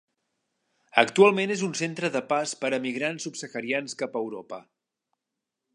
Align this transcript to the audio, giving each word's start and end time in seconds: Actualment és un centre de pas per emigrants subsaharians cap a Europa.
Actualment 1.01 1.53
és 1.55 1.61
un 1.67 1.75
centre 1.81 2.11
de 2.17 2.23
pas 2.33 2.55
per 2.65 2.73
emigrants 2.81 3.29
subsaharians 3.29 3.99
cap 4.03 4.17
a 4.21 4.25
Europa. 4.27 4.63